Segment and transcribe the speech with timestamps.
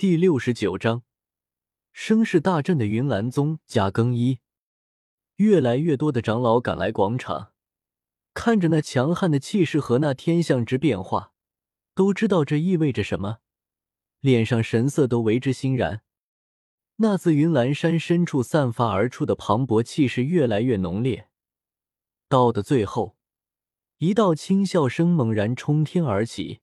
[0.00, 1.02] 第六十九章，
[1.92, 4.38] 声势大振的云岚宗加更衣，
[5.36, 7.52] 越来越多的长老赶来广场，
[8.32, 11.34] 看着那强悍的气势和那天象之变化，
[11.94, 13.40] 都知道这意味着什么，
[14.20, 16.00] 脸上神色都为之欣然。
[16.96, 21.28] 那自云岚山深处散发而出的磅礴气势越来越浓烈，
[22.26, 23.18] 到的最后，
[23.98, 26.62] 一道轻笑声猛然冲天而起，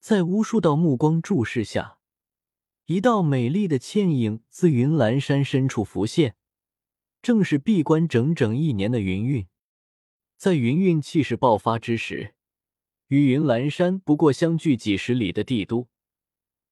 [0.00, 2.00] 在无数道目光注视下。
[2.92, 6.34] 一道美丽的倩影自云岚山深处浮现，
[7.22, 9.46] 正是闭关整整一年的云韵。
[10.36, 12.34] 在云韵气势爆发之时，
[13.06, 15.88] 与云岚山不过相距几十里的帝都，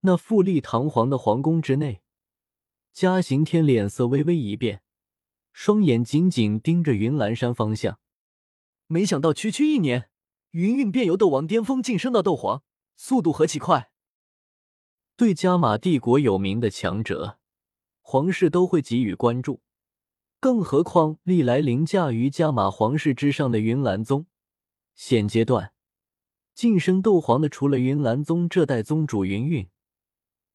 [0.01, 2.03] 那富丽堂皇的皇宫之内，
[2.93, 4.83] 嘉行天脸色微微一变，
[5.55, 7.99] 双眼紧紧盯着云岚山方向。
[8.89, 10.11] 没想到区区一年，
[10.51, 12.63] 云韵便由斗王巅峰晋升到斗皇，
[12.95, 13.90] 速度何其快！
[15.21, 17.37] 对加玛帝国有名的强者，
[18.01, 19.61] 皇室都会给予关注，
[20.41, 24.25] 更何况历来凌驾于加玛皇室之上的云岚宗。
[24.95, 25.75] 现阶段
[26.55, 29.69] 晋升斗皇的，除了云岚宗这代宗主云韵，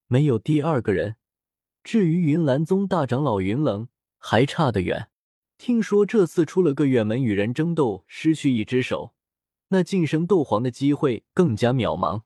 [0.08, 1.17] 没有第二个人。
[1.84, 5.09] 至于云岚宗大长老云棱，还差得远。
[5.59, 9.14] 听说这次出了个远门与人争斗，失去一只手，
[9.67, 12.23] 那晋升斗皇的机会更加渺茫。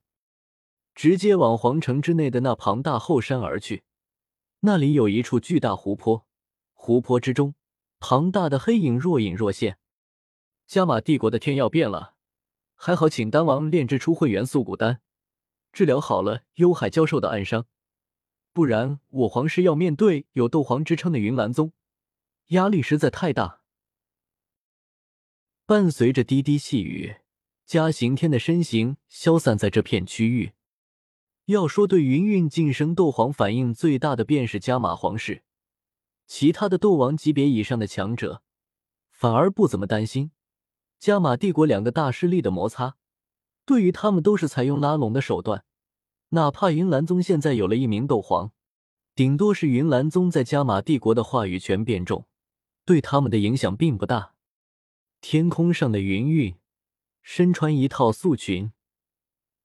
[1.00, 3.84] 直接往皇城之内的那庞大后山而去，
[4.60, 6.26] 那里有一处巨大湖泊，
[6.74, 7.56] 湖泊之中，
[8.00, 9.78] 庞大的黑影若隐若现。
[10.68, 12.16] 加玛帝国的天要变了，
[12.76, 15.00] 还好请丹王炼制出混元素骨丹，
[15.72, 17.66] 治疗好了幽海教授的暗伤，
[18.52, 21.72] 不然我皇室要面对有斗皇之称的云岚宗，
[22.48, 23.62] 压力实在太大。
[25.66, 27.16] 伴随着滴滴细雨，
[27.66, 30.52] 嘉刑天的身形消散在这片区域。
[31.50, 35.42] 要说对云韵晋升斗皇反应最大的，便是加玛皇室。
[36.28, 38.44] 其他的斗王级别以上的强者，
[39.10, 40.30] 反而不怎么担心
[41.00, 42.98] 加玛帝国两个大势力的摩擦。
[43.66, 45.66] 对于他们，都是采用拉拢的手段。
[46.30, 48.52] 哪怕云岚宗现在有了一名斗皇，
[49.16, 52.28] 顶多是云岚宗在加玛帝国的话语权变重，
[52.86, 54.36] 对他们的影响并不大。
[55.20, 56.56] 天空上的云韵，
[57.24, 58.72] 身穿一套素裙。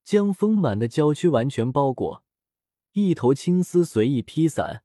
[0.05, 2.23] 将丰满的娇躯完全包裹，
[2.93, 4.85] 一头青丝随意披散，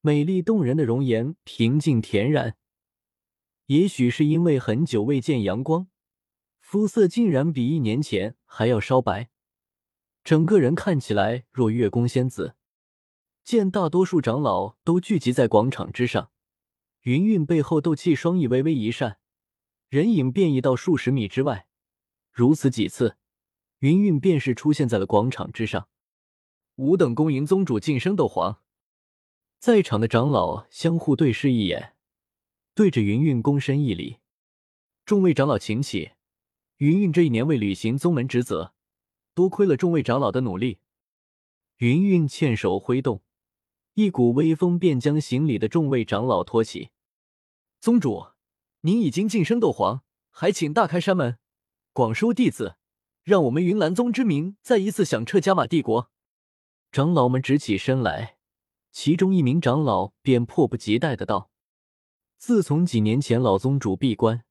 [0.00, 2.56] 美丽动人的容颜平静恬然。
[3.66, 5.88] 也许是因为很久未见阳光，
[6.60, 9.28] 肤色竟然比一年前还要稍白，
[10.22, 12.54] 整个人看起来若月宫仙子。
[13.44, 16.30] 见大多数长老都聚集在广场之上，
[17.02, 19.18] 云韵背后斗气双翼微微一扇，
[19.88, 21.66] 人影便移到数十米之外。
[22.32, 23.17] 如此几次。
[23.80, 25.88] 云韵便是出现在了广场之上，
[26.76, 28.60] 吾等恭迎宗主晋升斗皇。
[29.58, 31.94] 在场的长老相互对视一眼，
[32.74, 34.18] 对着云韵躬身一礼。
[35.04, 36.12] 众位长老请起。
[36.78, 38.72] 云韵这一年未履行宗门职责，
[39.34, 40.78] 多亏了众位长老的努力。
[41.78, 43.22] 云韵欠手挥动，
[43.94, 46.90] 一股微风便将行礼的众位长老托起。
[47.80, 48.28] 宗主，
[48.82, 51.38] 您已经晋升斗皇，还请大开山门，
[51.92, 52.77] 广收弟子。
[53.28, 56.10] 让我们云岚宗之名再一次响彻加玛帝国。
[56.90, 58.38] 长老们直起身来，
[58.90, 61.50] 其中一名长老便迫不及待的道
[62.38, 64.44] ：“自从几年前老宗主闭关，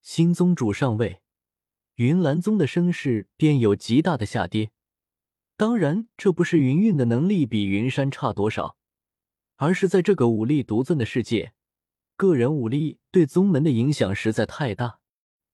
[0.00, 1.20] 新宗主上位，
[1.96, 4.70] 云岚宗的声势便有极大的下跌。
[5.58, 8.78] 当然，这不是云韵的能力比云山差多少，
[9.56, 11.52] 而是在这个武力独尊的世界，
[12.16, 15.00] 个人武力对宗门的影响实在太大。”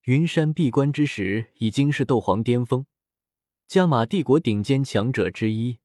[0.09, 2.87] 云山闭关之时已经是斗皇巅峰，
[3.67, 5.81] 加玛帝国顶尖强者之一，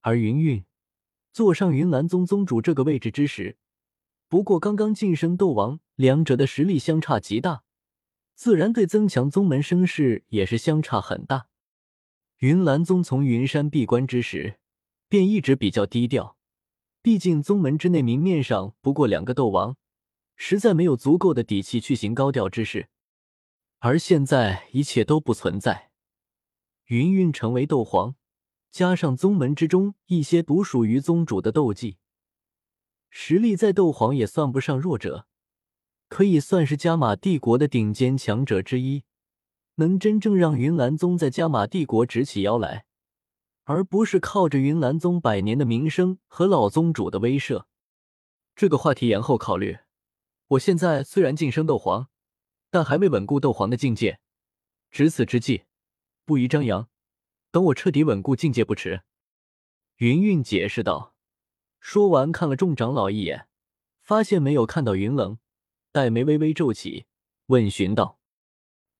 [0.00, 0.64] 而云韵
[1.34, 3.58] 坐上云岚宗宗主这个位置之时，
[4.26, 7.62] 不过刚刚晋升斗王，两者的实力相差极大，
[8.34, 11.48] 自然对增强宗门声势也是相差很大。
[12.38, 14.58] 云岚宗从云山闭关之时
[15.10, 16.38] 便一直比较低调，
[17.02, 19.76] 毕竟宗门之内明面上不过两个斗王，
[20.36, 22.88] 实在没有足够的底气去行高调之事。
[23.80, 25.92] 而现在一切都不存在，
[26.86, 28.16] 云韵成为斗皇，
[28.72, 31.98] 加上宗门之中一些独属于宗主的斗技，
[33.08, 35.28] 实力在斗皇也算不上弱者，
[36.08, 39.04] 可以算是加玛帝国的顶尖强者之一，
[39.76, 42.84] 能真正让云岚宗在加玛帝国直起腰来，
[43.62, 47.66] 而不是靠着云岚宗百年的名声和老宗主的威慑。
[48.56, 49.78] 这个话题延后考虑。
[50.48, 52.08] 我现在虽然晋升斗皇。
[52.70, 54.20] 但还未稳固斗皇的境界，
[54.90, 55.64] 值此之际，
[56.24, 56.88] 不宜张扬。
[57.50, 59.02] 等我彻底稳固境界不迟。
[59.96, 61.14] 云韵解释道。
[61.80, 63.48] 说完，看了众长老一眼，
[64.02, 65.38] 发现没有看到云棱，
[65.92, 67.06] 黛眉微微皱起，
[67.46, 68.18] 问询道：“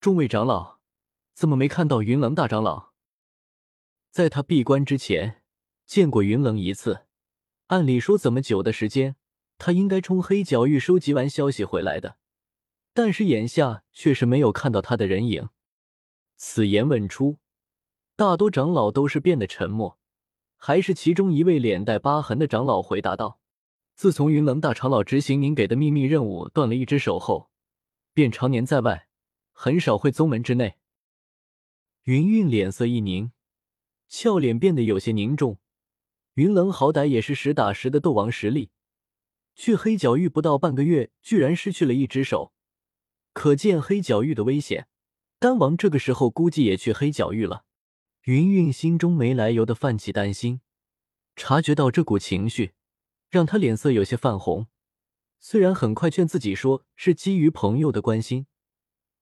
[0.01, 0.79] 众位长老，
[1.35, 2.93] 怎么没看到云棱大长老？”
[4.11, 5.43] 在他闭关之前
[5.85, 7.07] 见过云棱一次，
[7.67, 9.17] 按理说怎么久的时间，
[9.59, 12.17] 他应该冲黑角域收集完消息回来的，
[12.99, 15.51] 但是眼下却是没有看到他的人影。
[16.35, 17.39] 此言问出，
[18.17, 20.01] 大多长老都是变得沉默。
[20.57, 23.39] 还是其中一位脸带疤痕的长老回答道
[23.95, 27.51] ：“自从云棱大长老执行您给的秘密任务，断了一只手后，
[28.13, 29.07] 便常年在外，
[29.53, 30.75] 很少会宗门之内。”
[32.03, 33.31] 云韵脸色一凝，
[34.09, 35.59] 俏脸变得有些凝重。
[36.35, 38.73] 云棱好歹也是实打实的斗王实力，
[39.55, 42.53] 去黑角域不到半个月，居然失去了一只手，
[43.33, 44.89] 可见黑角域的危险。
[45.39, 47.65] 丹王这个时候估计也去黑角域了。
[48.25, 50.61] 云云心中没来由的泛起担心，
[51.37, 52.73] 察觉到这股情绪，
[53.31, 54.67] 让他脸色有些泛红。
[55.39, 58.47] 虽然很快劝自己说是基于朋友的关心，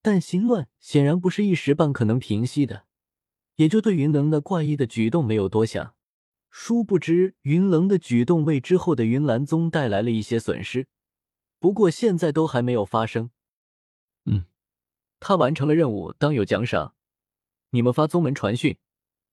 [0.00, 2.86] 但心乱显然不是一时半可能平息的，
[3.56, 5.94] 也就对云棱那怪异的举动没有多想。
[6.48, 10.88] 殊不知，云棱的举动为之后的云岚宗带来了一些损失，
[11.60, 13.30] 不过现在都还没有发生。
[15.28, 16.94] 他完成了任务，当有奖赏。
[17.70, 18.78] 你们发宗门传讯。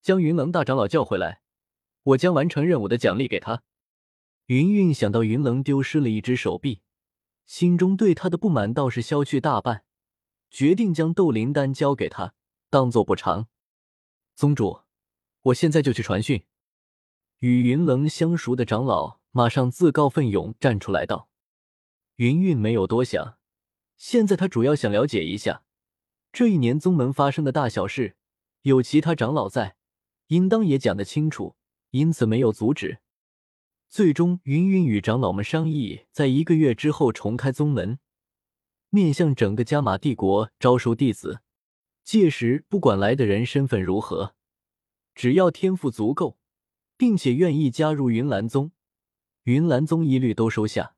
[0.01, 1.41] 将云棱大长老叫回来，
[2.01, 3.61] 我将完成任务的奖励给他。
[4.47, 6.81] 云韵想到云棱丢失了一只手臂，
[7.45, 9.85] 心中对他的不满倒是消去大半，
[10.49, 12.33] 决定将斗灵丹交给他，
[12.71, 13.47] 当做补偿。
[14.33, 14.81] 宗主，
[15.43, 16.43] 我现在就去传讯。
[17.37, 21.29] 与云棱相熟的长老马上自告奋勇站出来道
[22.17, 23.37] ：“云韵没有多想，
[23.95, 25.61] 现在他主要想了解一下
[26.33, 28.17] 这一年宗门发生的大小事，
[28.63, 29.77] 有其他长老在。”
[30.27, 31.55] 应当也讲得清楚，
[31.91, 32.99] 因此没有阻止。
[33.87, 37.99] 最终，云云与长老们商议，在一个月之后重开宗门，
[38.89, 41.41] 面向整个加玛帝国招收弟子。
[42.03, 44.33] 届时，不管来的人身份如何，
[45.13, 46.39] 只要天赋足够，
[46.97, 48.71] 并且愿意加入云岚宗，
[49.43, 50.95] 云岚宗一律都收下。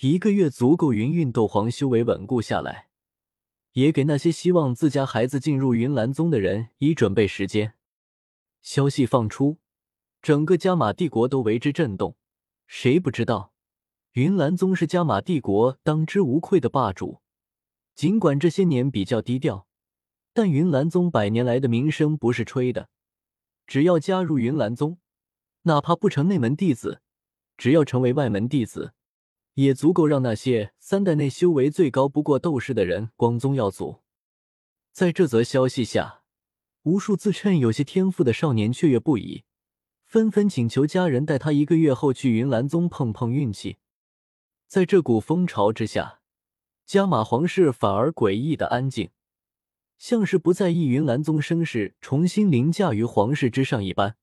[0.00, 2.87] 一个月足够云韵斗皇修为稳固下来，
[3.78, 7.74] 也给那些希望自家孩子进入云岚宗的人以准备时间。
[8.60, 9.58] 消息放出，
[10.20, 12.16] 整个加玛帝国都为之震动。
[12.66, 13.52] 谁不知道，
[14.14, 17.20] 云岚宗是加玛帝国当之无愧的霸主。
[17.94, 19.68] 尽管这些年比较低调，
[20.32, 22.88] 但云岚宗百年来的名声不是吹的。
[23.64, 24.98] 只要加入云岚宗，
[25.62, 27.00] 哪怕不成内门弟子，
[27.56, 28.92] 只要成为外门弟子，
[29.62, 34.02] 也足够让那些三代内修为最高不过斗士的人光宗耀祖。
[34.92, 36.22] 在这则消息下。
[36.84, 39.44] 无数自称有些天赋的少年雀跃不已，
[40.06, 43.76] 纷纷请求家人带他一个月后去云岚宗碰碰运气。
[44.68, 46.20] 在这股风潮之下，
[46.86, 49.10] 加玛皇室反而诡异的安静，
[49.98, 54.16] 像是不在意云岚宗声势重新凌驾于皇室之上一般。